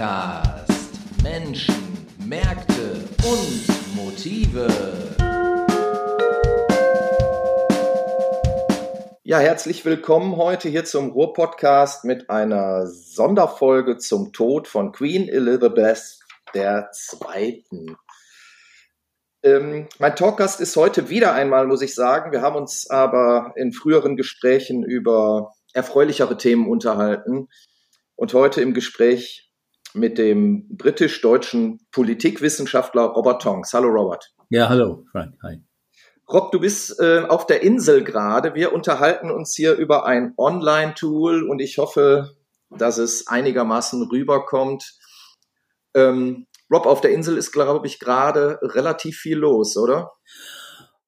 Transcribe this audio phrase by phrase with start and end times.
[0.00, 4.66] Podcast Menschen, Märkte und Motive.
[9.24, 16.18] Ja, herzlich willkommen heute hier zum Ruhr-Podcast mit einer Sonderfolge zum Tod von Queen Elizabeth
[16.54, 17.96] II.
[19.42, 22.32] Ähm, mein Talkgast ist heute wieder einmal, muss ich sagen.
[22.32, 27.48] Wir haben uns aber in früheren Gesprächen über erfreulichere Themen unterhalten
[28.16, 29.49] und heute im Gespräch
[29.94, 33.72] mit dem britisch-deutschen Politikwissenschaftler Robert Tonks.
[33.72, 34.32] Hallo Robert.
[34.48, 35.34] Ja, hallo Frank.
[35.42, 35.62] Hi.
[36.32, 38.54] Rob, du bist äh, auf der Insel gerade.
[38.54, 42.36] Wir unterhalten uns hier über ein Online-Tool und ich hoffe,
[42.70, 44.94] dass es einigermaßen rüberkommt.
[45.94, 50.12] Ähm, Rob, auf der Insel ist, glaube ich, gerade relativ viel los, oder?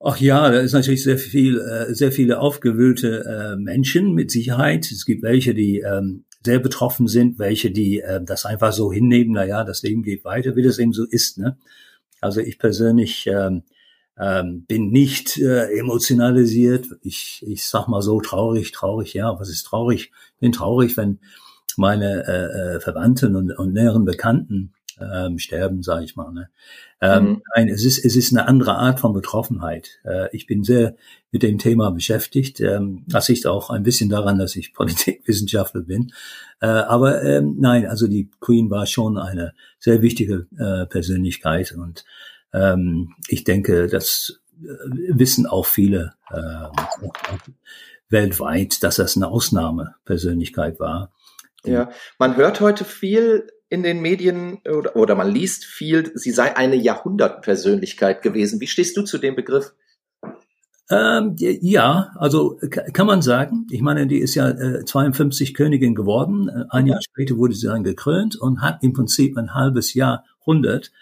[0.05, 4.91] Ach ja, da ist natürlich sehr viel, äh, sehr viele aufgewühlte äh, Menschen mit Sicherheit.
[4.91, 9.33] Es gibt welche, die ähm, sehr betroffen sind, welche, die äh, das einfach so hinnehmen,
[9.33, 11.39] na ja, das Leben geht weiter, wie das eben so ist.
[11.39, 11.57] Ne?
[12.21, 13.63] Also ich persönlich ähm,
[14.19, 16.87] ähm, bin nicht äh, emotionalisiert.
[17.03, 20.13] Ich, ich sag mal so traurig, traurig, ja, was ist traurig?
[20.39, 21.19] Bin traurig, wenn
[21.77, 26.33] meine äh, äh, Verwandten und, und näheren Bekannten ähm, sterben, sage ich mal.
[26.33, 26.49] Ne?
[27.01, 27.43] Ähm, mhm.
[27.55, 30.01] Nein, es ist, es ist eine andere Art von Betroffenheit.
[30.05, 30.95] Äh, ich bin sehr
[31.31, 32.61] mit dem Thema beschäftigt.
[32.61, 36.13] Ähm, das liegt auch ein bisschen daran, dass ich Politikwissenschaftler bin.
[36.61, 42.05] Äh, aber ähm, nein, also die Queen war schon eine sehr wichtige äh, Persönlichkeit und
[42.53, 44.67] ähm, ich denke, das äh,
[45.09, 47.07] wissen auch viele äh,
[48.09, 51.13] weltweit, dass das eine Ausnahmepersönlichkeit war.
[51.65, 56.55] Ja, man hört heute viel in den Medien oder, oder man liest viel, sie sei
[56.55, 58.61] eine Jahrhundertpersönlichkeit gewesen.
[58.61, 59.73] Wie stehst du zu dem Begriff?
[60.91, 62.59] Ähm, ja, also
[62.93, 63.67] kann man sagen.
[63.71, 66.51] Ich meine, die ist ja äh, 52 Königin geworden.
[66.51, 70.93] Äh, ein Jahr später wurde sie dann gekrönt und hat im Prinzip ein halbes Jahrhundert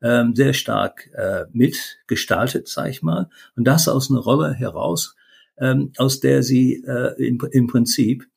[0.00, 3.28] ähm, sehr stark äh, mitgestaltet, sag ich mal.
[3.56, 5.16] Und das aus einer Rolle heraus,
[5.58, 8.29] ähm, aus der sie äh, im, im Prinzip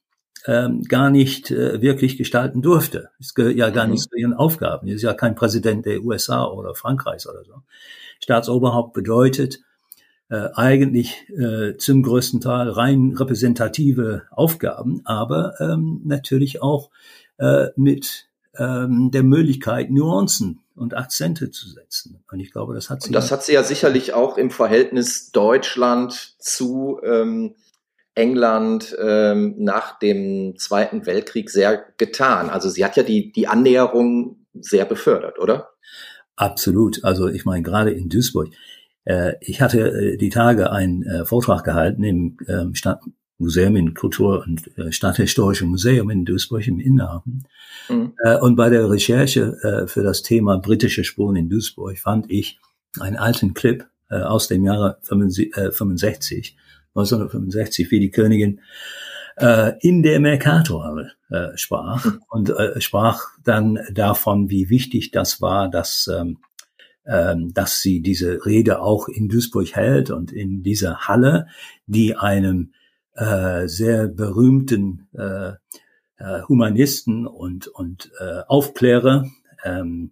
[0.46, 3.10] ähm, gar nicht äh, wirklich gestalten durfte.
[3.20, 3.94] Es gehört ja gar mhm.
[3.94, 4.88] nicht zu ihren Aufgaben.
[4.88, 7.62] Sie ist ja kein Präsident der USA oder Frankreichs oder so.
[8.22, 9.60] Staatsoberhaupt bedeutet
[10.30, 16.90] äh, eigentlich äh, zum größten Teil rein repräsentative Aufgaben, aber ähm, natürlich auch
[17.38, 22.24] äh, mit ähm, der Möglichkeit, Nuancen und Akzente zu setzen.
[22.32, 23.10] Und ich glaube, das hat sie.
[23.10, 27.56] Und das hat sie ja sicherlich auch im Verhältnis Deutschland zu ähm,
[28.16, 32.50] England ähm, nach dem Zweiten Weltkrieg sehr getan.
[32.50, 35.70] Also sie hat ja die, die Annäherung sehr befördert, oder?
[36.36, 37.04] Absolut.
[37.04, 38.50] Also ich meine, gerade in Duisburg.
[39.06, 44.44] Äh, ich hatte äh, die Tage einen äh, Vortrag gehalten im ähm, Stadtmuseum in Kultur-
[44.46, 47.48] und äh, Stadthistorischen Museum in Duisburg im Innenhafen.
[47.90, 48.14] Mhm.
[48.24, 52.60] Äh, und bei der Recherche äh, für das Thema britische Spuren in Duisburg fand ich
[53.00, 56.56] einen alten Clip äh, aus dem Jahre 65
[56.96, 58.62] 1965, wie die Königin
[59.38, 62.22] äh, in der Mercatorhalle äh, sprach hm.
[62.30, 66.38] und äh, sprach dann davon, wie wichtig das war, dass ähm,
[67.06, 71.48] ähm, dass sie diese Rede auch in Duisburg hält und in dieser Halle,
[71.86, 72.74] die einem
[73.16, 75.54] äh, sehr berühmten äh,
[76.18, 79.28] äh, Humanisten und, und äh, Aufklärer,
[79.64, 80.12] ähm,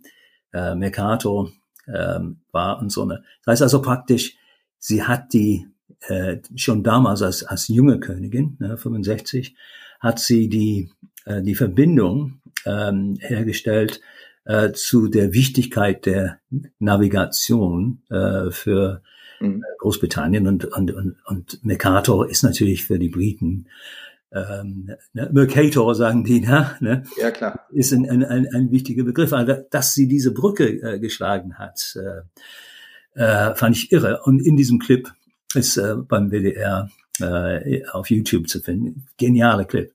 [0.54, 1.50] äh, Mercator,
[1.88, 3.24] ähm, war und so eine.
[3.46, 4.36] Das heißt also praktisch,
[4.78, 5.68] sie hat die
[6.08, 9.56] äh, schon damals als, als junge Königin, ne, 65,
[10.00, 10.92] hat sie die,
[11.26, 14.02] äh, die Verbindung ähm, hergestellt
[14.46, 16.40] äh, zu der Wichtigkeit der
[16.80, 19.02] Navigation äh, für
[19.40, 19.64] mhm.
[19.80, 23.68] Großbritannien und, und, und, und Mercator ist natürlich für die Briten
[24.34, 27.04] ähm, ne, Mercator sagen die, ne, ne?
[27.20, 27.68] Ja, klar.
[27.72, 29.34] Ist ein, ein, ein, ein wichtiger Begriff.
[29.34, 34.22] Aber dass sie diese Brücke äh, geschlagen hat, äh, äh, fand ich irre.
[34.24, 35.12] Und in diesem Clip
[35.56, 36.90] ist äh, beim WDR
[37.20, 39.06] äh, auf YouTube zu finden.
[39.18, 39.94] Geniale Clip.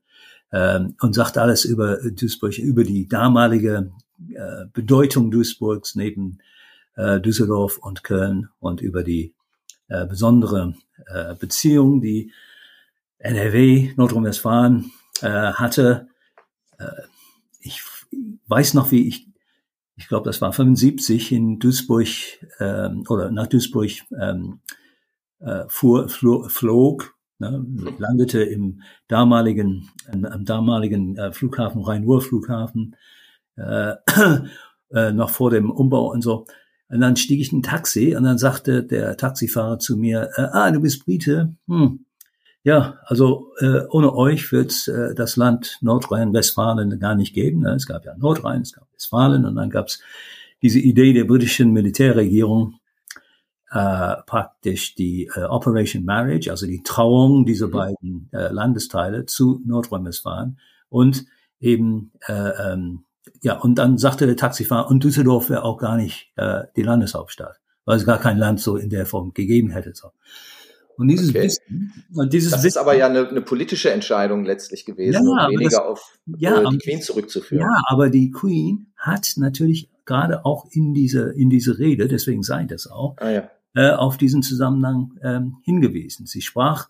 [0.52, 3.90] Ähm, und sagt alles über Duisburg, über die damalige
[4.32, 6.38] äh, Bedeutung Duisburgs neben
[6.96, 9.34] äh, Düsseldorf und Köln und über die
[9.88, 10.74] äh, besondere
[11.06, 12.32] äh, Beziehung, die
[13.18, 14.92] NRW, Nordrhein-Westfalen
[15.22, 16.08] äh, hatte.
[16.78, 16.86] Äh,
[17.60, 17.82] ich
[18.46, 19.28] weiß noch, wie ich,
[19.96, 22.08] ich glaube, das war 75 in Duisburg
[22.60, 24.60] ähm, oder nach Duisburg ähm,
[25.46, 27.64] äh, fuhr, flog, ne,
[27.98, 32.96] landete im damaligen, am damaligen äh, Flughafen, Rhein-Ruhr-Flughafen,
[33.56, 33.94] äh,
[34.92, 36.46] äh, noch vor dem Umbau und so.
[36.88, 40.42] Und dann stieg ich in ein Taxi und dann sagte der Taxifahrer zu mir, äh,
[40.52, 41.54] ah, du bist Brite?
[41.68, 42.04] Hm.
[42.62, 47.60] Ja, also äh, ohne euch wird äh, das Land Nordrhein-Westfalen gar nicht geben.
[47.60, 47.74] Ne?
[47.74, 50.00] Es gab ja Nordrhein, es gab Westfalen und dann gab es
[50.62, 52.74] diese Idee der britischen Militärregierung,
[53.70, 57.72] äh, praktisch die äh, Operation Marriage, also die Trauung dieser mhm.
[57.72, 60.58] beiden äh, Landesteile zu Nordrhein-Westfalen
[60.88, 61.26] und
[61.58, 63.04] eben äh, ähm,
[63.42, 67.56] ja und dann sagte der Taxifahrer und Düsseldorf wäre auch gar nicht äh, die Landeshauptstadt,
[67.84, 69.92] weil es gar kein Land so in der Form gegeben hätte.
[69.94, 70.10] So.
[70.96, 71.42] Und dieses okay.
[71.42, 75.52] Wissen, und dieses das ist aber ja eine, eine, politische Entscheidung letztlich gewesen, ja, um
[75.52, 77.62] weniger das, auf ja, äh, die Queen zurückzuführen.
[77.62, 82.64] Ja, aber die Queen hat natürlich gerade auch in diese in diese Rede, deswegen sei
[82.64, 83.50] das auch, ah, ja.
[83.76, 86.26] Äh, auf diesen Zusammenhang ähm, hingewiesen.
[86.26, 86.88] Sie sprach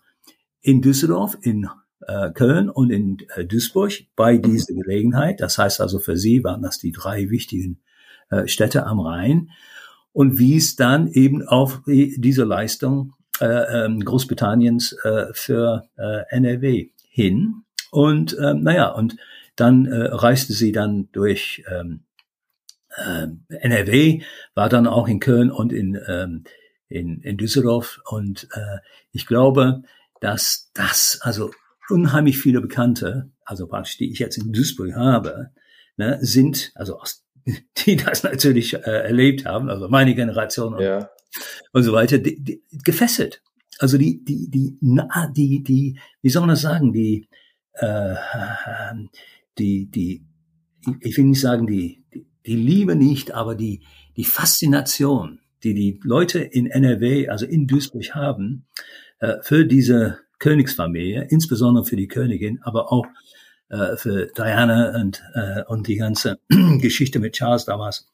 [0.61, 1.69] in Düsseldorf, in
[2.07, 5.41] äh, Köln und in äh, Duisburg bei dieser Gelegenheit.
[5.41, 7.81] Das heißt also für sie waren das die drei wichtigen
[8.29, 9.51] äh, Städte am Rhein
[10.13, 17.63] und wies dann eben auf diese Leistung äh, ähm, Großbritanniens äh, für äh, NRW hin.
[17.91, 19.17] Und ähm, naja, und
[19.55, 22.03] dann äh, reiste sie dann durch ähm,
[22.95, 24.21] äh, NRW,
[24.55, 26.43] war dann auch in Köln und in, ähm,
[26.89, 27.99] in, in Düsseldorf.
[28.09, 28.77] Und äh,
[29.11, 29.83] ich glaube,
[30.21, 31.51] dass das, also
[31.89, 35.51] unheimlich viele Bekannte, also praktisch, die ich jetzt in Duisburg habe,
[35.95, 37.25] ne, sind, also aus,
[37.85, 41.09] die das natürlich äh, erlebt haben, also meine Generation ja
[41.73, 43.41] und so weiter, die, die, gefesselt.
[43.79, 47.27] Also die, die, die, na, die, die, wie soll man das sagen, die,
[47.73, 48.15] äh,
[49.57, 50.25] die, die,
[51.01, 53.83] ich will nicht sagen, die, die, die Liebe nicht, aber die,
[54.15, 58.65] die Faszination, die die Leute in NRW, also in Duisburg haben,
[59.19, 63.05] äh, für diese Königsfamilie, insbesondere für die Königin, aber auch
[63.69, 66.39] äh, für Diana und, äh, und die ganze
[66.79, 68.07] Geschichte mit Charles damals.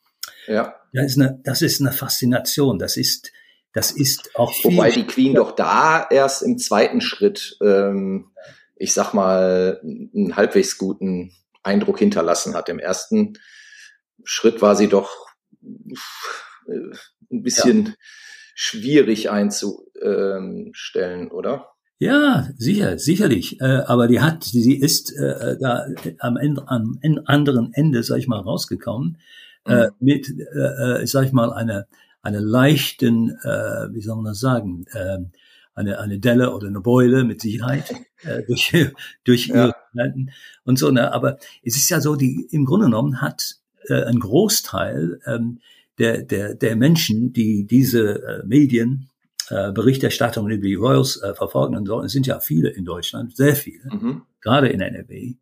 [0.48, 0.76] Ja.
[0.94, 2.80] Das ist eine, das ist eine Faszination.
[2.80, 3.32] Das ist,
[3.74, 8.32] das ist auch viel Wobei die Queen doch da erst im zweiten Schritt, ähm,
[8.76, 12.70] ich sag mal, einen halbwegs guten Eindruck hinterlassen hat.
[12.70, 13.38] Im ersten
[14.24, 15.28] Schritt war sie doch
[17.34, 17.94] ein bisschen ja.
[18.56, 21.70] schwierig einzustellen, oder?
[22.00, 23.62] Ja, sicher, sicherlich.
[23.62, 25.86] Äh, aber die hat, sie ist äh, da
[26.20, 29.18] am, Ende, am anderen Ende, sag ich mal, rausgekommen
[29.66, 29.92] äh, mhm.
[30.00, 31.88] mit, äh, sag ich mal, einer
[32.24, 35.20] eine leichten, äh, wie soll man das sagen, äh,
[35.76, 37.94] eine, eine Delle oder eine Beule mit Sicherheit
[38.24, 38.74] äh, durch,
[39.26, 39.66] durch ja.
[39.66, 39.76] ihre
[40.64, 40.90] und so.
[40.90, 41.12] Ne?
[41.12, 43.58] Aber es ist ja so, die im Grunde genommen hat
[43.88, 45.60] äh, ein Großteil ähm,
[46.00, 49.10] der, der, der Menschen, die diese äh, Medien
[49.50, 53.36] äh, Berichterstattungen über die Royals äh, verfolgen und so, es sind ja viele in Deutschland,
[53.36, 54.24] sehr viele, mhm.
[54.42, 55.36] gerade in NRW,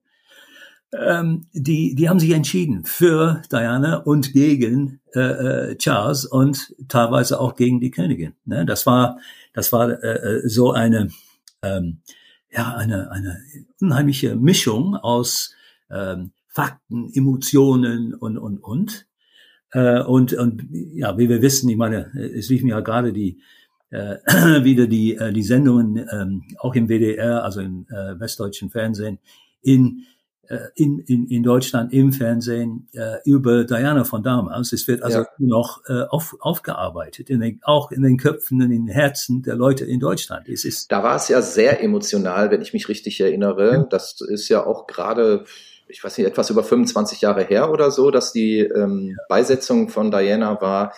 [0.94, 5.20] ähm, die, die haben sich entschieden für Diana und gegen äh,
[5.72, 8.34] äh, Charles und teilweise auch gegen die Königin.
[8.46, 8.66] Ne?
[8.66, 9.18] Das war,
[9.54, 11.10] das war äh, äh, so eine,
[11.64, 12.02] ähm,
[12.52, 13.38] ja, eine, eine
[13.80, 15.54] unheimliche Mischung aus
[15.90, 19.08] ähm, Fakten, Emotionen und, und, und.
[19.72, 23.40] Äh, und, und ja, wie wir wissen, ich meine, es liefen ja gerade die
[23.90, 24.16] äh,
[24.64, 29.20] wieder die, äh, die Sendungen, ähm, auch im WDR, also im äh, westdeutschen Fernsehen,
[29.62, 30.06] in
[30.52, 34.74] äh, in, in, in Deutschland im Fernsehen äh, über Diana von damals.
[34.74, 35.28] Es wird also ja.
[35.38, 39.86] noch äh, auf, aufgearbeitet, in den, auch in den Köpfen, in den Herzen der Leute
[39.86, 40.50] in Deutschland.
[40.50, 43.72] Es ist da war es ja sehr emotional, wenn ich mich richtig erinnere.
[43.72, 43.84] Ja.
[43.84, 45.46] Das ist ja auch gerade
[45.92, 49.18] ich weiß nicht, etwas über 25 Jahre her oder so, dass die ähm.
[49.30, 50.94] Beisetzung von Diana war.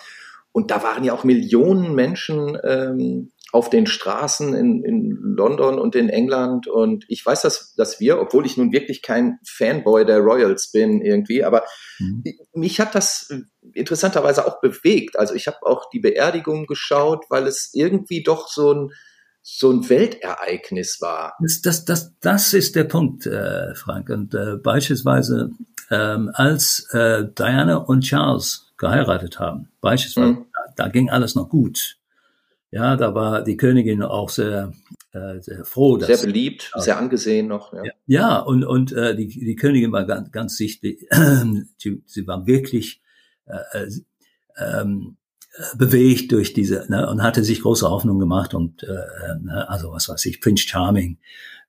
[0.52, 5.94] Und da waren ja auch Millionen Menschen ähm, auf den Straßen in, in London und
[5.94, 6.66] in England.
[6.66, 11.00] Und ich weiß, dass, dass wir, obwohl ich nun wirklich kein Fanboy der Royals bin
[11.02, 11.64] irgendwie, aber
[12.00, 12.24] mhm.
[12.52, 13.32] mich hat das
[13.72, 15.18] interessanterweise auch bewegt.
[15.18, 18.90] Also ich habe auch die Beerdigung geschaut, weil es irgendwie doch so ein
[19.46, 21.34] so ein Weltereignis war.
[21.38, 24.08] Das, das, das, das ist der Punkt, äh, Frank.
[24.08, 25.50] Und äh, beispielsweise,
[25.90, 30.46] ähm, als äh, Diana und Charles geheiratet haben, beispielsweise, mhm.
[30.54, 31.98] da, da ging alles noch gut.
[32.70, 34.72] Ja, da war die Königin auch sehr,
[35.12, 35.98] äh, sehr froh.
[35.98, 37.74] Dass, sehr beliebt, äh, sehr angesehen noch.
[37.74, 41.06] Ja, ja und, und äh, die, die Königin war ganz, ganz sichtlich,
[41.76, 43.02] sie, sie war wirklich
[43.44, 43.90] äh, äh,
[44.56, 45.18] ähm,
[45.76, 50.08] bewegt durch diese ne, und hatte sich große Hoffnung gemacht und äh, ne, also was
[50.08, 51.18] weiß ich, Prince Charming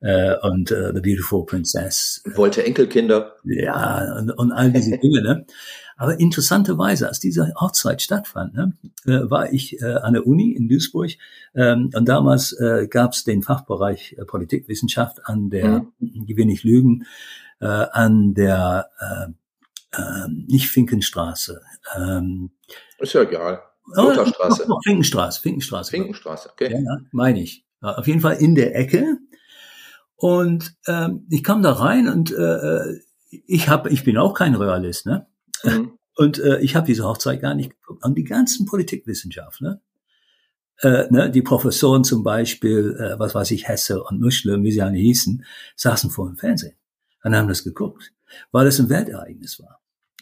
[0.02, 2.24] äh, und äh, The Beautiful Princess.
[2.36, 3.36] Wollte Enkelkinder.
[3.44, 5.22] Ja, und, und all diese Dinge.
[5.22, 5.46] Ne?
[5.98, 8.74] Aber interessanterweise, als diese Hochzeit stattfand, ne,
[9.06, 11.12] äh, war ich äh, an der Uni in Duisburg
[11.56, 16.26] ähm, und damals äh, gab es den Fachbereich äh, Politikwissenschaft an der, mhm.
[16.28, 17.06] ich will nicht lügen,
[17.62, 19.32] äh, an der äh,
[19.98, 21.62] äh, nicht Finkenstraße.
[21.96, 22.52] Ähm,
[23.00, 23.62] Ist ja egal.
[23.88, 24.66] Lutherstraße.
[24.70, 25.92] Oh, Finkenstraße, Finkenstraße.
[25.92, 26.72] Finkenstraße, okay.
[26.74, 27.66] Ja, meine ich.
[27.82, 29.20] Auf jeden Fall in der Ecke
[30.16, 33.00] Und ähm, ich kam da rein und äh,
[33.30, 35.28] ich habe, ich bin auch kein Realist, ne?
[35.64, 35.92] Mhm.
[36.18, 38.06] Und äh, ich habe diese Hochzeit gar nicht geguckt.
[38.06, 39.82] Und die ganzen Politikwissenschaftler,
[40.80, 44.82] äh, ne, die Professoren zum Beispiel, äh, was weiß ich, Hesse und Muschle, wie sie
[44.82, 45.44] alle hießen,
[45.76, 46.78] saßen vor dem Fernsehen
[47.24, 48.14] und haben das geguckt,
[48.54, 49.82] weil es ein Weltereignis war.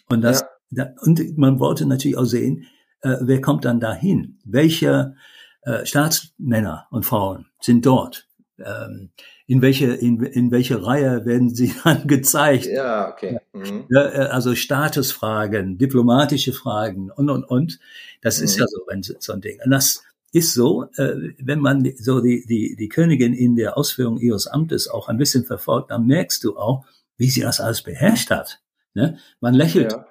[0.09, 0.41] Und das,
[0.71, 0.85] ja.
[0.85, 2.65] da, und man wollte natürlich auch sehen,
[3.03, 4.39] äh, wer kommt dann dahin?
[4.45, 5.15] Welche
[5.63, 8.27] äh, Staatsmänner und Frauen sind dort?
[8.57, 9.11] Ähm,
[9.45, 12.65] in welche in, in welche Reihe werden sie dann gezeigt?
[12.65, 13.39] Ja, okay.
[13.51, 13.87] Mhm.
[13.89, 17.79] Äh, also Statusfragen, diplomatische Fragen und und und.
[18.21, 18.45] Das mhm.
[18.45, 19.59] ist ja so, wenn so ein Ding.
[19.63, 24.17] Und das ist so, äh, wenn man so die die die Königin in der Ausführung
[24.17, 26.85] ihres Amtes auch ein bisschen verfolgt, dann merkst du auch,
[27.17, 28.62] wie sie das alles beherrscht hat.
[28.95, 29.17] Ne?
[29.39, 30.05] Man lächelt, ja.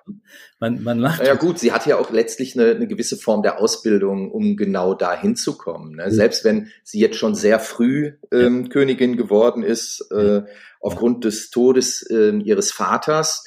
[0.59, 1.25] man, man lacht.
[1.25, 4.95] Ja gut, sie hat ja auch letztlich eine, eine gewisse Form der Ausbildung, um genau
[4.95, 5.97] da hinzukommen.
[5.97, 6.05] Ne?
[6.05, 6.11] Ja.
[6.11, 8.69] Selbst wenn sie jetzt schon sehr früh ähm, ja.
[8.71, 10.43] Königin geworden ist, äh,
[10.81, 13.45] aufgrund des Todes äh, ihres Vaters.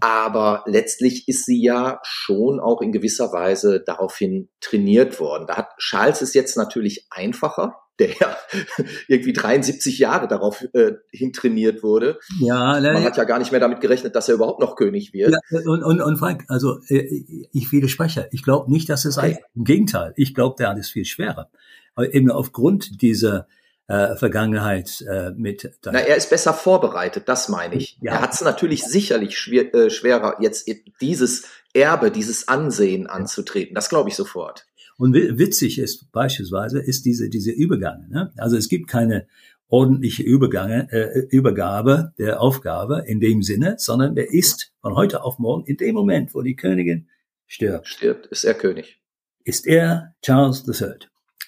[0.00, 5.46] Aber letztlich ist sie ja schon auch in gewisser Weise daraufhin trainiert worden.
[5.46, 8.36] Da hat Charles es jetzt natürlich einfacher, der ja
[9.08, 12.18] irgendwie 73 Jahre darauf äh, hintrainiert wurde.
[12.40, 15.32] Ja, man hat ja gar nicht mehr damit gerechnet, dass er überhaupt noch König wird.
[15.32, 18.28] Ja, und, und, und Frank, also äh, ich widerspreche.
[18.32, 19.26] Ich glaube nicht, dass es okay.
[19.26, 20.12] ein, im Gegenteil.
[20.16, 21.50] Ich glaube, der hat es viel schwerer.
[21.94, 23.48] Aber eben aufgrund dieser
[23.88, 25.70] äh, Vergangenheit äh, mit.
[25.84, 27.98] Na, er ist besser vorbereitet, das meine ich.
[28.00, 28.12] Ja.
[28.12, 33.74] Er hat es natürlich sicherlich schwer, äh, schwerer, jetzt dieses Erbe, dieses Ansehen anzutreten.
[33.74, 34.66] Das glaube ich sofort.
[34.98, 38.08] Und witzig ist beispielsweise ist diese diese Übergang.
[38.10, 38.32] Ne?
[38.36, 39.26] Also es gibt keine
[39.68, 45.38] ordentliche Übergange, äh, Übergabe der Aufgabe in dem Sinne, sondern der ist von heute auf
[45.38, 47.08] morgen in dem Moment, wo die Königin
[47.46, 47.86] stirbt.
[47.86, 49.00] Stirbt, ist er König.
[49.44, 50.94] Ist er Charles III.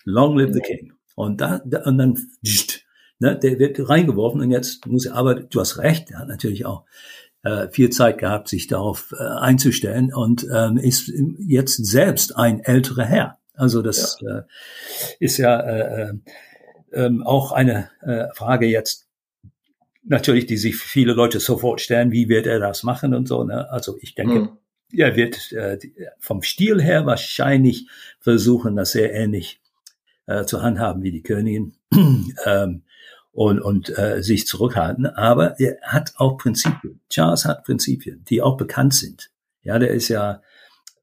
[0.04, 0.92] Long live the King.
[1.14, 2.18] Und da, da und dann,
[3.18, 6.66] ne, der wird reingeworfen und jetzt muss er, aber du hast recht, er hat natürlich
[6.66, 6.84] auch
[7.42, 13.04] äh, viel Zeit gehabt, sich darauf äh, einzustellen und ähm, ist jetzt selbst ein älterer
[13.04, 13.39] Herr.
[13.60, 14.38] Also das ja.
[14.38, 14.42] Äh,
[15.18, 16.12] ist ja äh, äh,
[16.92, 19.06] ähm, auch eine äh, Frage jetzt
[20.02, 23.44] natürlich, die sich viele Leute sofort stellen, wie wird er das machen und so.
[23.44, 23.70] Ne?
[23.70, 24.58] Also ich denke, mhm.
[24.96, 25.78] er wird äh,
[26.18, 27.86] vom Stil her wahrscheinlich
[28.18, 29.60] versuchen, das sehr ähnlich
[30.26, 31.76] äh, zu handhaben wie die Königin
[32.46, 32.82] ähm,
[33.30, 35.04] und, und äh, sich zurückhalten.
[35.06, 37.00] Aber er hat auch Prinzipien.
[37.10, 39.30] Charles hat Prinzipien, die auch bekannt sind.
[39.62, 40.40] Ja, der ist ja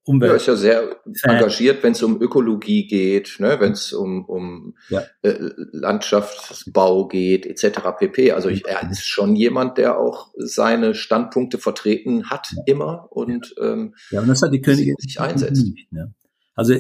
[0.08, 0.32] Umwelt.
[0.32, 4.76] Er ist ja sehr engagiert, wenn es um Ökologie geht, ne, wenn es um, um
[4.90, 5.04] ja.
[5.22, 5.36] äh,
[5.72, 7.80] Landschaftsbau geht, etc.
[8.00, 8.32] pp.
[8.32, 12.64] Also ich, er ist schon jemand, der auch seine Standpunkte vertreten hat, ja.
[12.66, 15.66] immer und, ähm, ja, und das hat die Königin sich einsetzt.
[15.66, 16.14] Nicht, ne?
[16.58, 16.74] Also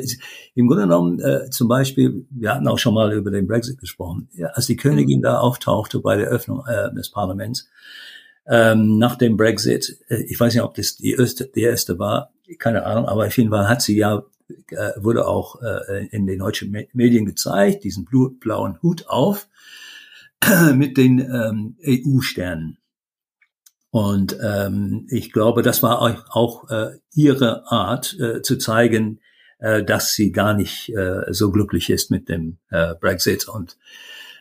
[0.55, 4.27] im Grunde genommen, äh, zum Beispiel, wir hatten auch schon mal über den Brexit gesprochen,
[4.33, 7.69] ja, als die Königin da auftauchte bei der Öffnung äh, des Parlaments,
[8.47, 12.31] ähm, nach dem Brexit, äh, ich weiß nicht, ob das die erste, die erste war,
[12.59, 14.23] keine Ahnung, aber auf jeden Fall hat sie ja,
[14.69, 18.05] äh, wurde auch äh, in den deutschen Medien gezeigt, diesen
[18.39, 19.47] blauen Hut auf
[20.73, 22.77] mit den ähm, EU-Sternen.
[23.89, 29.21] Und ähm, ich glaube, das war auch, auch äh, ihre Art äh, zu zeigen,
[29.59, 33.77] äh, dass sie gar nicht äh, so glücklich ist mit dem äh, Brexit und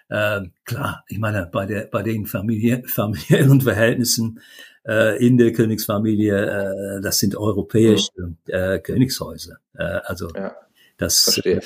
[0.09, 4.41] äh, klar, ich meine, bei der bei den Familie, familiären Verhältnissen
[4.87, 8.11] äh, in der Königsfamilie, äh, das sind europäische
[8.47, 9.57] äh, Königshäuser.
[9.75, 10.55] Äh, also ja.
[10.99, 11.61] Das, Verstehe.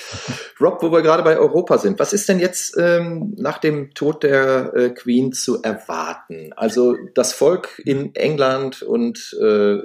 [0.60, 4.24] Rob, wo wir gerade bei Europa sind, was ist denn jetzt ähm, nach dem Tod
[4.24, 6.52] der äh, Queen zu erwarten?
[6.56, 9.78] Also das Volk in England und äh,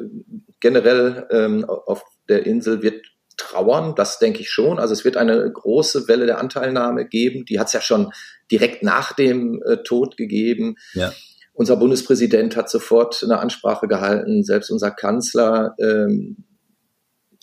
[0.61, 3.05] generell ähm, auf der Insel wird
[3.37, 4.79] trauern, das denke ich schon.
[4.79, 7.45] Also es wird eine große Welle der Anteilnahme geben.
[7.45, 8.11] Die hat es ja schon
[8.51, 10.75] direkt nach dem äh, Tod gegeben.
[10.93, 11.13] Ja.
[11.53, 16.43] Unser Bundespräsident hat sofort eine Ansprache gehalten, selbst unser Kanzler, ähm,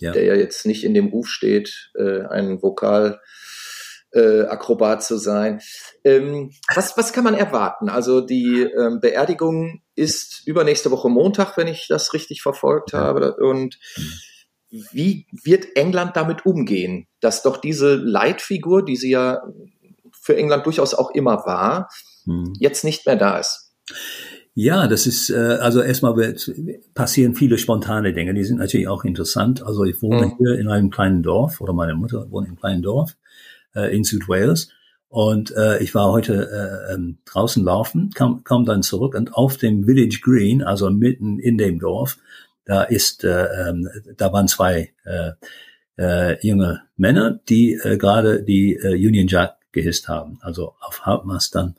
[0.01, 0.13] ja.
[0.13, 3.21] der ja jetzt nicht in dem Ruf steht, äh, ein Vokal
[4.13, 5.61] äh, Akrobat zu sein.
[6.05, 7.89] Ähm, was, was kann man erwarten?
[7.89, 13.37] Also die ähm, Beerdigung ist übernächste Woche Montag, wenn ich das richtig verfolgt habe.
[13.37, 13.79] Und
[14.73, 19.43] wie wird England damit umgehen, dass doch diese Leitfigur, die sie ja
[20.13, 21.89] für England durchaus auch immer war,
[22.25, 22.55] hm.
[22.59, 23.75] jetzt nicht mehr da ist.
[24.55, 26.35] Ja, das ist, äh, also erstmal
[26.95, 29.63] passieren viele spontane Dinge, die sind natürlich auch interessant.
[29.65, 30.35] Also ich wohne mhm.
[30.39, 33.17] hier in einem kleinen Dorf, oder meine Mutter wohnt in einem kleinen Dorf
[33.75, 34.69] äh, in Südwales.
[35.09, 39.57] Und äh, ich war heute äh, ähm, draußen laufen, kam, kam dann zurück und auf
[39.57, 42.19] dem Village Green, also mitten in dem Dorf,
[42.65, 43.75] da ist, äh, äh,
[44.17, 45.33] da waren zwei äh,
[45.99, 51.55] äh, junge Männer, die äh, gerade die äh, Union Jack gehisst haben, also auf Hauptmast
[51.55, 51.77] dann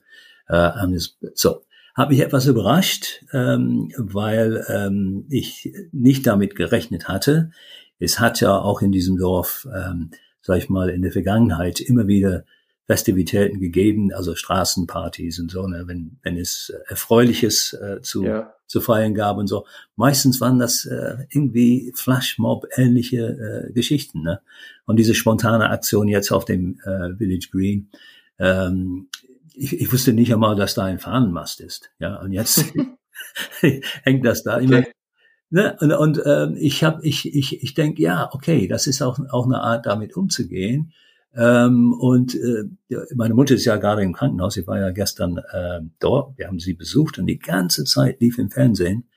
[0.49, 0.71] Äh,
[1.35, 1.63] so,
[1.95, 7.51] habe mich etwas überrascht, ähm, weil ähm, ich nicht damit gerechnet hatte.
[7.99, 10.11] Es hat ja auch in diesem Dorf, ähm,
[10.41, 12.45] sag ich mal, in der Vergangenheit immer wieder
[12.85, 18.53] Festivitäten gegeben, also Straßenpartys und so, ne, wenn, wenn es Erfreuliches äh, zu, ja.
[18.73, 19.67] Zu feiern gab und so.
[19.95, 24.23] Meistens waren das äh, irgendwie Flashmob-ähnliche äh, Geschichten.
[24.23, 24.41] Ne?
[24.85, 27.89] Und diese spontane Aktion jetzt auf dem äh, Village Green,
[28.39, 29.09] ähm,
[29.53, 31.91] ich, ich wusste nicht einmal, dass da ein Fahnenmast ist.
[31.99, 32.65] Ja, und jetzt
[34.01, 34.65] hängt das da okay.
[34.65, 34.83] immer.
[35.51, 35.77] Ne?
[35.79, 39.45] Und, und ähm, ich habe, ich, ich, ich denke, ja, okay, das ist auch, auch
[39.45, 40.93] eine Art, damit umzugehen.
[41.35, 42.65] Ähm, und äh,
[43.15, 44.57] meine Mutter ist ja gerade im Krankenhaus.
[44.57, 46.37] Ich war ja gestern äh, dort.
[46.37, 49.07] Wir haben sie besucht und die ganze Zeit lief im Fernsehen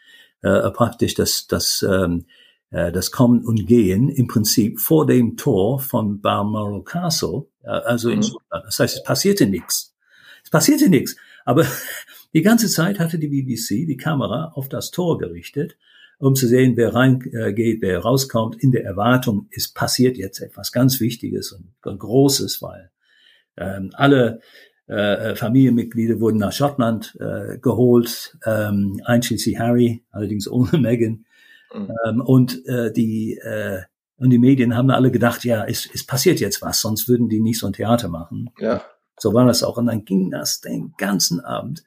[0.42, 2.26] äh, praktisch das, das, ähm,
[2.70, 7.46] äh, das Kommen und Gehen im Prinzip vor dem Tor von Balmoral Castle.
[7.62, 8.36] Äh, also in mhm.
[8.50, 9.94] Das heißt, es passierte nichts.
[10.42, 11.16] Es passierte nichts.
[11.44, 11.66] Aber
[12.32, 15.76] die ganze Zeit hatte die BBC die Kamera auf das Tor gerichtet
[16.18, 21.00] um zu sehen, wer reingeht, wer rauskommt, in der Erwartung, es passiert jetzt etwas ganz
[21.00, 22.90] Wichtiges und Großes, weil
[23.58, 24.40] ähm, alle
[24.86, 31.24] äh, Familienmitglieder wurden nach Schottland äh, geholt, ähm, einschließlich Harry, allerdings ohne Meghan.
[31.74, 31.92] Mhm.
[32.06, 33.82] Ähm, und äh, die äh,
[34.18, 37.40] und die Medien haben alle gedacht, ja, es, es passiert jetzt was, sonst würden die
[37.40, 38.50] nicht so ein Theater machen.
[38.58, 38.82] Ja.
[39.18, 39.76] So war das auch.
[39.76, 41.84] Und dann ging das den ganzen Abend.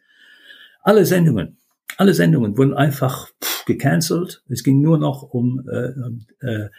[0.81, 1.57] Alle Sendungen,
[1.97, 3.29] alle Sendungen wurden einfach
[3.65, 4.43] gecancelt.
[4.49, 6.69] Es ging nur noch um äh, äh,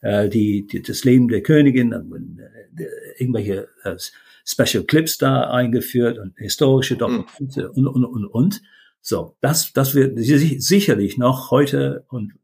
[0.00, 2.84] äh, die, die, das Leben der Königin, äh,
[3.18, 3.96] irgendwelche äh,
[4.44, 6.98] Special Clips da eingeführt und historische hm.
[6.98, 8.62] Dokumente und, und, und, und.
[9.00, 12.34] So, das, das wird sicherlich noch heute und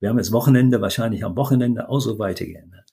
[0.00, 2.70] wir haben jetzt Wochenende, wahrscheinlich am Wochenende auch so weitergehen.
[2.70, 2.84] Ne?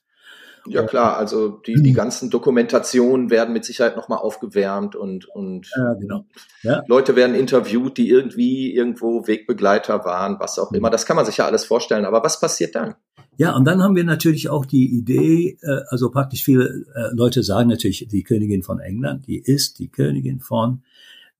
[0.66, 5.94] Ja klar, also die, die ganzen Dokumentationen werden mit Sicherheit nochmal aufgewärmt und, und ja,
[5.94, 6.24] genau.
[6.62, 6.82] ja.
[6.86, 10.90] Leute werden interviewt, die irgendwie irgendwo Wegbegleiter waren, was auch immer.
[10.90, 12.06] Das kann man sich ja alles vorstellen.
[12.06, 12.94] Aber was passiert dann?
[13.36, 17.42] Ja, und dann haben wir natürlich auch die Idee, äh, also praktisch viele äh, Leute
[17.42, 20.82] sagen natürlich, die Königin von England, die ist die Königin von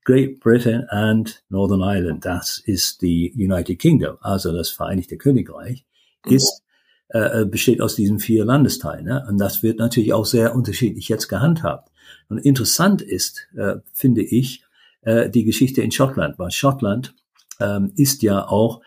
[0.05, 2.25] Great Britain and Northern Ireland.
[2.25, 5.87] Das ist die United Kingdom, also das Vereinigte Königreich,
[6.27, 6.64] ist
[7.09, 9.05] äh, äh, besteht aus diesen vier Landesteilen.
[9.05, 9.25] Ne?
[9.29, 11.91] Und das wird natürlich auch sehr unterschiedlich jetzt gehandhabt.
[12.29, 14.65] Und interessant ist, äh, finde ich,
[15.03, 17.15] äh, die Geschichte in Schottland, weil Schottland
[17.61, 18.81] ähm, ist ja auch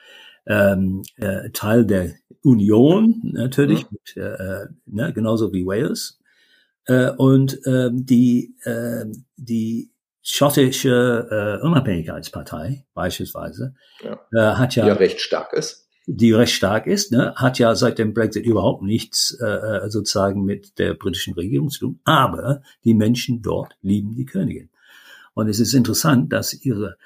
[0.47, 3.87] ähm, äh, Teil der Union natürlich, mhm.
[3.91, 6.19] mit, äh, ne, genauso wie Wales.
[6.85, 9.91] Äh, und äh, die, äh, die
[10.23, 14.19] schottische äh, Unabhängigkeitspartei beispielsweise ja.
[14.33, 17.99] Äh, hat ja, ja recht stark ist die recht stark ist, ne, hat ja seit
[17.99, 21.99] dem Brexit überhaupt nichts äh, äh, sozusagen mit der britischen Regierung zu tun.
[22.05, 24.69] Aber die Menschen dort lieben die Königin.
[25.33, 26.97] Und es ist interessant, dass ihre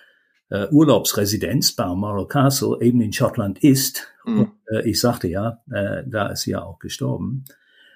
[0.50, 4.08] äh, Urlaubsresidenz Balmoral Castle eben in Schottland ist.
[4.24, 4.40] Mhm.
[4.40, 7.46] Und, äh, ich sagte ja, äh, da ist sie ja auch gestorben.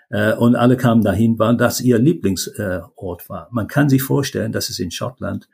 [0.10, 3.48] Äh, und alle kamen dahin, weil das ihr Lieblingsort äh, war.
[3.52, 5.48] Man kann sich vorstellen, dass es in Schottland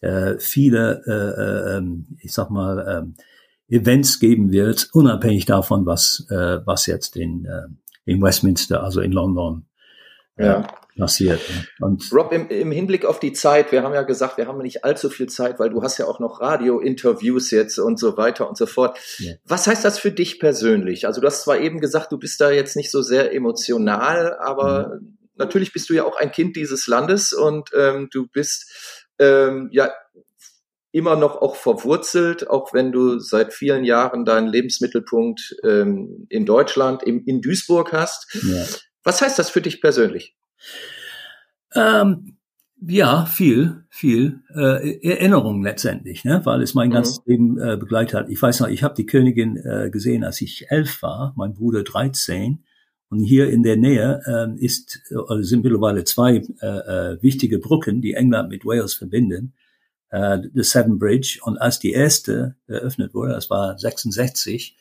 [0.00, 3.22] äh, viele, äh, äh, ähm, ich sag mal, äh,
[3.68, 7.66] Events geben wird, unabhängig davon, was, äh, was jetzt in, äh,
[8.04, 9.66] in Westminster, also in London,
[10.36, 10.66] äh, ja.
[10.96, 11.40] passiert.
[11.80, 14.84] Und Rob, im, im Hinblick auf die Zeit, wir haben ja gesagt, wir haben nicht
[14.84, 18.56] allzu viel Zeit, weil du hast ja auch noch Radio-Interviews jetzt und so weiter und
[18.56, 18.98] so fort.
[19.18, 19.32] Ja.
[19.44, 21.06] Was heißt das für dich persönlich?
[21.06, 25.00] Also du hast zwar eben gesagt, du bist da jetzt nicht so sehr emotional, aber
[25.00, 25.18] mhm.
[25.34, 28.70] natürlich bist du ja auch ein Kind dieses Landes und ähm, du bist
[29.18, 29.90] ähm, ja
[30.96, 37.02] immer noch auch verwurzelt, auch wenn du seit vielen Jahren deinen Lebensmittelpunkt ähm, in Deutschland,
[37.02, 38.34] im, in Duisburg hast.
[38.42, 38.64] Ja.
[39.04, 40.34] Was heißt das für dich persönlich?
[41.74, 42.38] Ähm,
[42.80, 46.40] ja, viel, viel äh, Erinnerung letztendlich, ne?
[46.44, 46.94] weil es mein mhm.
[46.94, 48.30] ganzes Leben äh, begleitet hat.
[48.30, 51.82] Ich weiß noch, ich habe die Königin äh, gesehen, als ich elf war, mein Bruder
[51.82, 52.64] 13.
[53.10, 58.00] Und hier in der Nähe äh, ist, äh, sind mittlerweile zwei äh, äh, wichtige Brücken,
[58.00, 59.52] die England mit Wales verbinden
[60.10, 61.38] äh, The Seven Bridge.
[61.42, 64.76] Und als die erste eröffnet wurde, das war 66,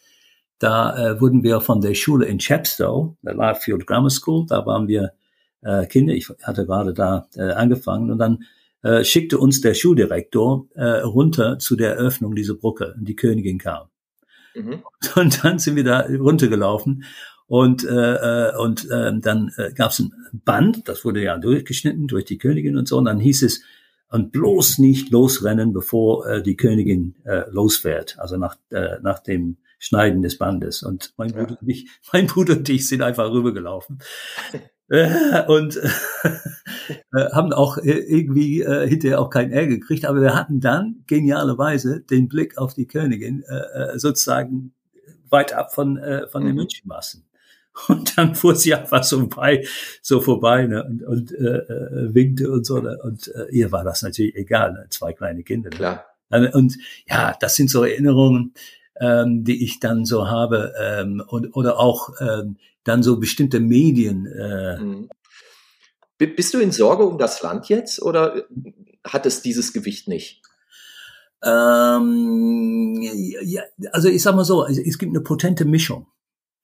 [0.60, 4.88] da äh, wurden wir von der Schule in Chepstow, der Larfield Grammar School, da waren
[4.88, 5.14] wir
[5.62, 8.46] äh, Kinder, ich hatte gerade da äh, angefangen und dann
[8.84, 13.58] äh, schickte uns der Schuldirektor äh, runter zu der Eröffnung dieser Brücke und die Königin
[13.58, 13.88] kam.
[14.54, 14.84] Mhm.
[15.16, 17.04] Und dann sind wir da runtergelaufen
[17.48, 22.08] und äh, äh und äh, dann äh, gab es ein Band, das wurde ja durchgeschnitten
[22.08, 23.62] durch die Königin und so und dann hieß es
[24.10, 29.58] und bloß nicht losrennen, bevor äh, die Königin äh, losfährt, also nach, äh, nach dem
[29.80, 30.84] Schneiden des Bandes.
[30.84, 34.00] Und mein Bruder, und ich, mein Bruder und ich sind einfach rübergelaufen.
[34.90, 35.78] Äh, und
[36.24, 40.06] äh, haben auch irgendwie äh, hinterher auch keinen Ärger gekriegt.
[40.06, 44.74] Aber wir hatten dann genialerweise den Blick auf die Königin äh, sozusagen
[45.30, 46.48] weit ab von, äh, von mhm.
[46.48, 47.26] den Menschenmassen.
[47.88, 49.66] Und dann fuhr sie einfach so vorbei,
[50.02, 52.80] so vorbei ne, und, und äh, äh, winkte und so.
[52.80, 55.70] Ne, und äh, ihr war das natürlich egal, ne, zwei kleine Kinder.
[55.70, 55.76] Ne.
[55.76, 56.06] Klar.
[56.54, 58.54] Und ja, das sind so Erinnerungen,
[59.00, 60.74] ähm, die ich dann so habe.
[60.80, 64.26] Ähm, und, oder auch ähm, dann so bestimmte Medien.
[64.26, 65.10] Äh, mhm.
[66.18, 68.46] Bist du in Sorge um das Land jetzt oder
[69.04, 70.42] hat es dieses Gewicht nicht?
[71.44, 76.08] Ähm, ja, also ich sag mal so, es gibt eine potente Mischung.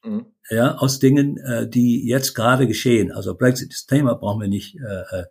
[0.03, 0.25] Mhm.
[0.49, 3.11] Ja, aus Dingen, äh, die jetzt gerade geschehen.
[3.11, 5.25] Also Brexit, das Thema brauchen wir nicht äh, äh,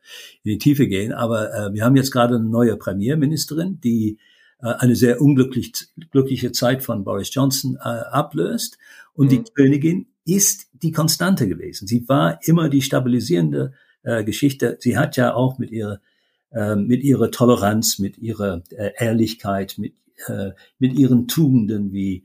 [0.45, 4.19] in die Tiefe gehen, aber äh, wir haben jetzt gerade eine neue Premierministerin, die
[4.63, 5.73] äh, eine sehr unglücklich,
[6.11, 8.79] glückliche Zeit von Boris Johnson äh, ablöst.
[9.13, 9.31] Und mhm.
[9.31, 11.87] die Königin ist die Konstante gewesen.
[11.87, 14.77] Sie war immer die stabilisierende äh, Geschichte.
[14.81, 16.01] Sie hat ja auch mit ihrer
[16.53, 19.95] äh, mit ihrer Toleranz, mit ihrer äh, Ehrlichkeit, mit
[20.27, 22.25] äh, mit ihren Tugenden wie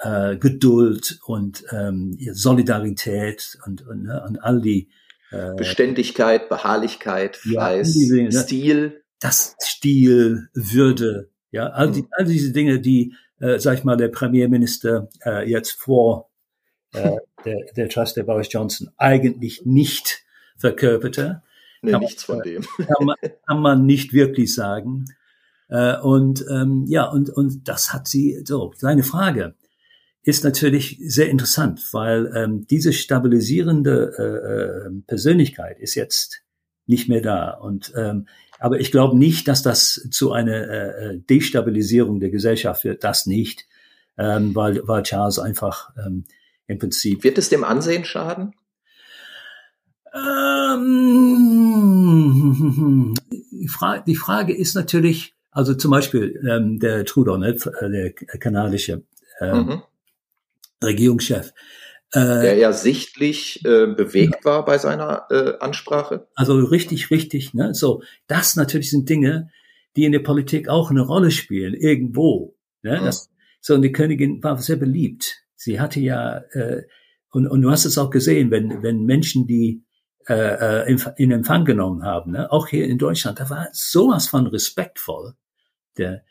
[0.00, 4.88] äh, Geduld und ähm, Solidarität und, und, ne, und all die
[5.30, 8.32] äh, Beständigkeit, Beharrlichkeit, Fleiß, ja, Dinge, ne?
[8.32, 9.02] Stil.
[9.20, 14.08] Das Stil, Würde, ja, all, die, all diese Dinge, die, äh, sag ich mal, der
[14.08, 16.30] Premierminister äh, jetzt vor
[16.92, 20.22] äh, der, der Trust der Boris Johnson eigentlich nicht
[20.58, 21.42] verkörperte.
[21.80, 22.62] Nee, kann nichts von dem.
[22.76, 25.06] Kann man, kann man nicht wirklich sagen.
[25.68, 29.54] Äh, und ähm, ja, und, und das hat sie, so, kleine Frage
[30.26, 36.42] ist natürlich sehr interessant, weil ähm, diese stabilisierende äh, äh, Persönlichkeit ist jetzt
[36.86, 37.50] nicht mehr da.
[37.50, 38.26] Und ähm,
[38.58, 43.04] aber ich glaube nicht, dass das zu einer äh, äh, Destabilisierung der Gesellschaft wird.
[43.04, 43.68] Das nicht,
[44.18, 46.24] ähm, weil, weil Charles einfach ähm,
[46.66, 47.22] im Prinzip.
[47.22, 48.52] Wird es dem Ansehen schaden?
[50.12, 50.74] Ähm,
[53.30, 59.04] die, Frage, die Frage ist natürlich, also zum Beispiel ähm, der Trudeau, ne, der kanadische
[59.40, 59.82] ähm, mhm.
[60.82, 61.52] Regierungschef.
[62.12, 66.28] Äh, der ja sichtlich äh, bewegt war bei seiner äh, Ansprache.
[66.34, 67.52] Also richtig, richtig.
[67.52, 67.74] Ne?
[67.74, 69.50] So, das natürlich sind Dinge,
[69.96, 72.56] die in der Politik auch eine Rolle spielen, irgendwo.
[72.82, 73.00] Ne?
[73.00, 73.04] Mhm.
[73.04, 75.42] Das, so, und die Königin war sehr beliebt.
[75.56, 76.82] Sie hatte ja, äh,
[77.30, 79.82] und, und du hast es auch gesehen, wenn, wenn Menschen, die
[80.28, 82.52] äh, äh in, in Empfang genommen haben, ne?
[82.52, 85.34] auch hier in Deutschland, da war sowas von respektvoll.
[85.98, 86.24] Der,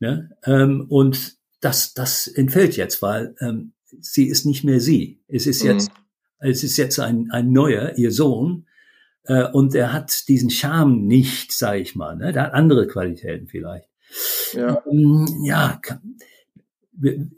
[0.00, 0.30] ne?
[0.44, 5.20] ähm, und das, das entfällt jetzt, weil ähm, sie ist nicht mehr sie.
[5.28, 6.48] Es ist jetzt, mhm.
[6.50, 8.66] es ist jetzt ein, ein neuer, ihr Sohn,
[9.24, 12.16] äh, und er hat diesen Charme nicht, sage ich mal.
[12.16, 12.32] Ne?
[12.32, 13.88] Der hat andere Qualitäten vielleicht.
[14.52, 15.80] Ja, ähm, ja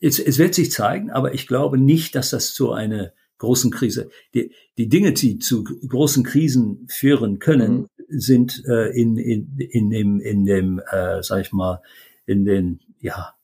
[0.00, 4.10] es, es wird sich zeigen, aber ich glaube nicht, dass das zu einer großen Krise.
[4.34, 7.86] Die, die Dinge, die zu großen Krisen führen können, mhm.
[8.08, 11.80] sind äh, in, in, in dem, in dem äh, sag ich mal,
[12.26, 13.35] in den ja,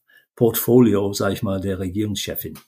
[0.42, 2.58] Portfolio, sag ich mal, der Regierungschefin.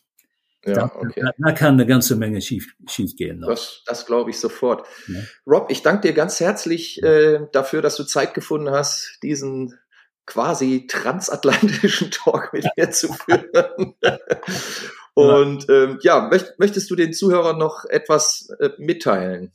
[0.64, 1.20] Ja, da, okay.
[1.20, 3.40] da, da, kann eine ganze Menge schief, schief gehen.
[3.40, 3.48] Noch.
[3.48, 4.86] Das, das glaube ich sofort.
[5.08, 5.20] Ja.
[5.44, 9.76] Rob, ich danke dir ganz herzlich äh, dafür, dass du Zeit gefunden hast, diesen
[10.24, 13.94] quasi transatlantischen Talk mit mir zu führen.
[15.14, 19.50] Und ähm, ja, möcht, möchtest du den Zuhörern noch etwas äh, mitteilen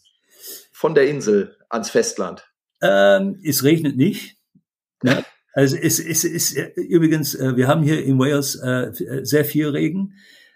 [0.73, 2.43] von der Insel ans Festland?
[2.81, 4.35] Ähm, es regnet nicht.
[5.03, 5.23] Ne?
[5.53, 8.91] Also es, es ist äh, übrigens, äh, wir haben hier in Wales äh,
[9.23, 10.13] sehr viel Regen,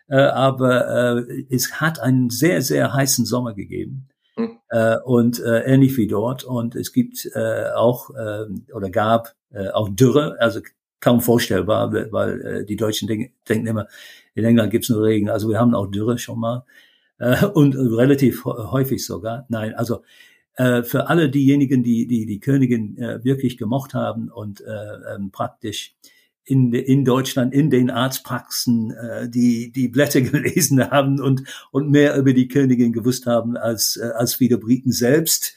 [0.08, 4.08] äh, aber äh, es hat einen sehr, sehr heißen Sommer gegeben.
[4.36, 4.58] Hm.
[4.70, 6.44] Äh, und äh, ähnlich wie dort.
[6.44, 10.62] Und es gibt äh, auch äh, oder gab äh, auch Dürre, also
[11.00, 13.88] kaum vorstellbar, weil äh, die Deutschen denken, denken immer,
[14.36, 15.30] in England gibt's nur Regen.
[15.30, 16.66] Also wir haben auch Dürre schon mal
[17.20, 19.46] äh, und relativ häufig sogar.
[19.50, 20.02] Nein, also
[20.56, 25.32] äh, für alle diejenigen, die die, die Königin äh, wirklich gemocht haben und äh, ähm,
[25.32, 25.96] praktisch
[26.46, 32.16] in, in Deutschland, in den Arztpraxen, äh, die die Blätter gelesen haben und, und mehr
[32.18, 35.56] über die Königin gewusst haben als, äh, als viele Briten selbst.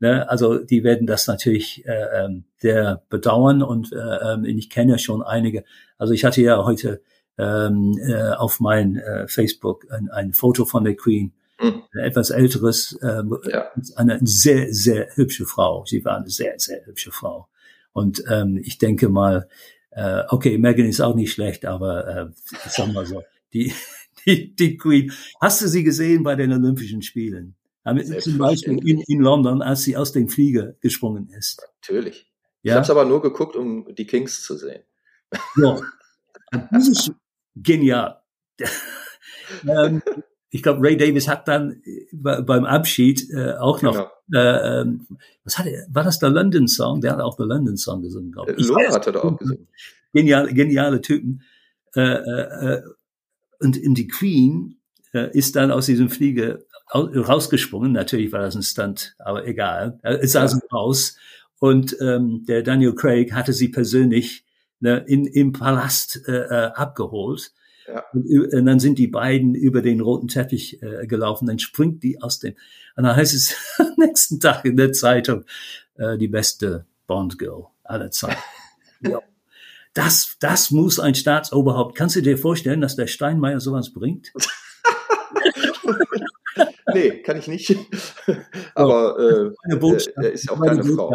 [0.00, 0.28] Ne?
[0.28, 5.22] Also die werden das natürlich äh, ähm, sehr bedauern und äh, ähm, ich kenne schon
[5.22, 5.64] einige.
[5.98, 7.00] Also ich hatte ja heute
[7.38, 11.82] ähm, äh, auf mein äh, Facebook ein, ein Foto von der Queen, mhm.
[11.92, 13.70] etwas älteres, äh, ja.
[13.96, 15.84] eine sehr, sehr hübsche Frau.
[15.86, 17.48] Sie war eine sehr, sehr hübsche Frau.
[17.92, 19.48] Und ähm, ich denke mal,
[19.90, 22.26] äh, okay, Megan ist auch nicht schlecht, aber äh,
[22.66, 23.72] ich sag mal so, die,
[24.26, 25.12] die, die Queen.
[25.40, 27.54] Hast du sie gesehen bei den Olympischen Spielen?
[28.20, 31.62] Zum Beispiel in, in London, als sie aus dem Flieger gesprungen ist.
[31.82, 32.30] Natürlich.
[32.62, 32.72] Ja?
[32.72, 34.82] Ich habe es aber nur geguckt, um die Kings zu sehen.
[35.56, 35.80] Ja,
[36.72, 37.12] das ist
[37.54, 38.22] genial.
[39.68, 40.02] ähm,
[40.54, 44.40] ich glaube, Ray Davis hat dann beim Abschied äh, auch noch, genau.
[44.40, 45.08] äh, ähm,
[45.42, 47.00] was hat er, war das der London Song?
[47.00, 48.68] Der hat auch der London Song gesungen, glaube ich.
[48.68, 49.66] Lola hat er da auch gesungen.
[50.12, 51.42] Geniale, geniale Typen.
[51.96, 52.82] Äh, äh,
[53.58, 54.78] und in die Queen
[55.12, 56.64] äh, ist dann aus diesem Fliege
[56.94, 57.90] rausgesprungen.
[57.90, 59.98] Natürlich war das ein Stunt, aber egal.
[60.02, 60.76] Es saßen ja.
[60.76, 61.16] raus
[61.58, 64.44] und ähm, der Daniel Craig hatte sie persönlich
[64.78, 67.50] ne, in, im Palast äh, äh abgeholt
[67.86, 68.04] ja.
[68.12, 72.22] Und, und, dann sind die beiden über den roten Teppich äh, gelaufen, dann springt die
[72.22, 72.54] aus dem,
[72.96, 75.44] und dann heißt es am nächsten Tag in der Zeitung,
[75.96, 78.40] äh, die beste Bond-Girl aller Zeiten.
[79.00, 79.20] ja.
[79.92, 81.94] Das, das muss ein Staatsoberhaupt.
[81.94, 84.32] Kannst du dir vorstellen, dass der Steinmeier sowas bringt?
[86.94, 87.76] nee, kann ich nicht.
[88.74, 89.50] Aber äh,
[90.16, 91.12] er ist ja auch keine Frau.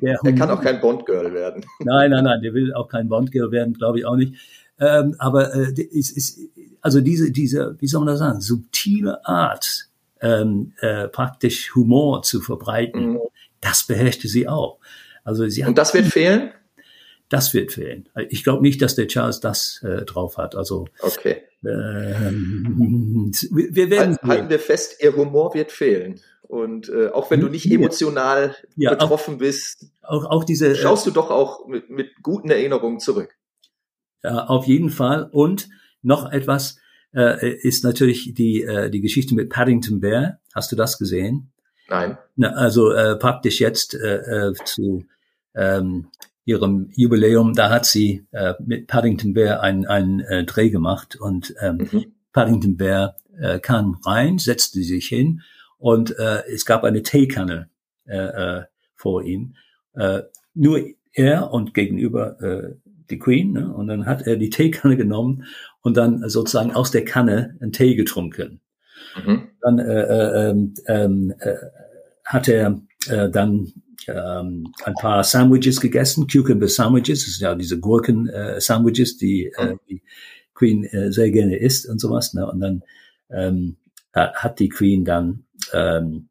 [0.00, 1.64] Er kann auch kein Bond-Girl werden.
[1.80, 4.34] Nein, nein, nein, der will auch kein Bond-Girl werden, glaube ich auch nicht.
[4.80, 6.38] Ähm, aber äh, ist, ist,
[6.80, 9.88] also diese, diese, wie soll man das sagen, subtile Art,
[10.20, 13.20] ähm, äh, praktisch Humor zu verbreiten, mhm.
[13.60, 14.78] das beherrschte sie auch.
[15.24, 16.52] Also sie Und das wird fehlen?
[17.28, 18.08] Das wird fehlen.
[18.30, 20.54] Ich glaube nicht, dass der Charles das äh, drauf hat.
[20.54, 21.42] Also okay.
[21.64, 26.20] Ähm, wir werden halten, halten wir fest, ihr Humor wird fehlen.
[26.42, 31.06] Und äh, auch wenn du nicht emotional ja, betroffen auch, bist, auch, auch diese, schaust
[31.06, 33.36] du doch auch mit, mit guten Erinnerungen zurück.
[34.22, 35.28] Ja, auf jeden Fall.
[35.30, 35.68] Und
[36.02, 36.78] noch etwas
[37.14, 40.40] äh, ist natürlich die, äh, die Geschichte mit Paddington Bear.
[40.54, 41.52] Hast du das gesehen?
[41.88, 42.18] Nein.
[42.36, 45.06] Na, also äh, praktisch jetzt äh, äh, zu
[45.54, 46.08] ähm,
[46.44, 51.54] ihrem Jubiläum, da hat sie äh, mit Paddington Bear einen, einen äh, Dreh gemacht und
[51.60, 52.12] ähm, mhm.
[52.32, 55.42] Paddington Bear äh, kam rein, setzte sich hin
[55.78, 57.68] und äh, es gab eine Teekanne
[58.06, 58.62] äh, äh,
[58.94, 59.54] vor ihm.
[59.94, 60.22] Äh,
[60.54, 60.80] nur
[61.12, 62.74] er und gegenüber äh,
[63.10, 63.72] die Queen, ne?
[63.72, 65.44] und dann hat er die Teekanne genommen
[65.82, 68.60] und dann sozusagen aus der Kanne einen Tee getrunken.
[69.24, 69.48] Mhm.
[69.60, 71.54] Dann äh, äh, ähm, ähm, äh,
[72.24, 73.72] hat er äh, dann
[74.06, 79.52] ähm, ein paar Sandwiches gegessen, Cucumber Sandwiches, das sind ja diese Gurken äh, Sandwiches, die,
[79.56, 79.80] äh, mhm.
[79.88, 80.02] die
[80.54, 82.34] Queen äh, sehr gerne isst und sowas.
[82.34, 82.50] Ne?
[82.50, 82.82] Und dann
[83.30, 83.76] ähm,
[84.12, 86.28] hat die Queen dann ähm,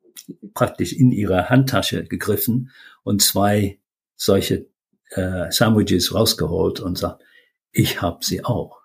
[0.54, 2.72] praktisch in ihre Handtasche gegriffen
[3.04, 3.80] und zwei
[4.16, 4.68] solche
[5.12, 7.24] äh, Sandwiches rausgeholt und sagt,
[7.72, 8.82] ich hab sie auch.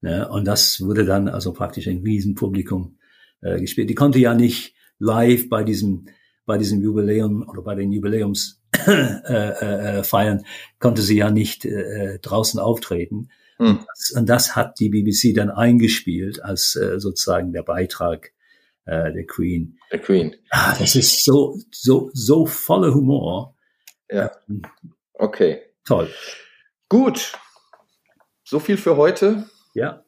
[0.00, 0.28] Ne?
[0.28, 2.98] Und das wurde dann also praktisch ein Riesenpublikum
[3.42, 3.90] äh, gespielt.
[3.90, 6.06] Die konnte ja nicht live bei diesem
[6.46, 10.44] bei diesem Jubiläum oder bei den Jubiläums äh, äh, äh, feiern,
[10.78, 13.30] konnte sie ja nicht äh, draußen auftreten.
[13.58, 13.66] Hm.
[13.66, 18.32] Und, das, und, das, hat die BBC dann eingespielt als äh, sozusagen der Beitrag
[18.84, 19.78] äh, der Queen.
[19.90, 20.36] Der Queen.
[20.50, 23.56] Ah, das ist so so so voller Humor.
[24.08, 24.30] Ja.
[25.18, 25.62] Okay.
[25.84, 26.10] Toll.
[26.88, 27.32] Gut.
[28.44, 29.48] So viel für heute.
[29.74, 30.04] Ja.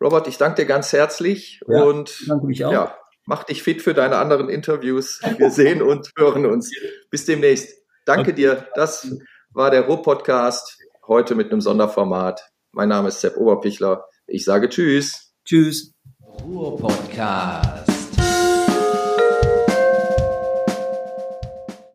[0.00, 2.72] Robert, ich danke dir ganz herzlich ja, und danke mich auch.
[2.72, 5.20] Ja, mach dich fit für deine anderen Interviews.
[5.38, 6.72] Wir sehen und hören uns.
[7.10, 7.78] Bis demnächst.
[8.04, 8.32] Danke okay.
[8.32, 8.68] dir.
[8.74, 9.16] Das
[9.52, 12.48] war der Ruhr-Podcast heute mit einem Sonderformat.
[12.72, 14.06] Mein Name ist Sepp Oberpichler.
[14.26, 15.34] Ich sage Tschüss.
[15.44, 15.92] Tschüss.
[16.20, 17.91] Ruhr-Podcast.